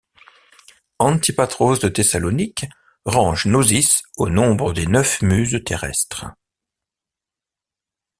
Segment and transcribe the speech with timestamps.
[0.97, 2.65] Antipatros de Thessalonique
[3.05, 6.25] range Nossis au nombre des neuf muses terrestres.